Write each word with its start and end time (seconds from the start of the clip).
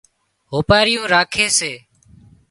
هوپارِيُون 0.51 1.05
راکي 1.13 1.45
سي 1.57 1.71